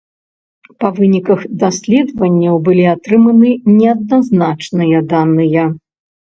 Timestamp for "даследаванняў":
1.63-2.55